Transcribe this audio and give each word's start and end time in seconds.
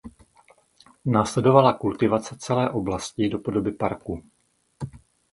Následovala 1.05 1.73
kultivace 1.73 2.35
celé 2.39 2.69
oblasti 2.69 3.29
do 3.29 3.39
podoby 3.39 3.71
parku. 3.71 4.23